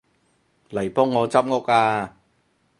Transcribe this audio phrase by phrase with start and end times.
[0.71, 2.11] 嚟幫我執屋吖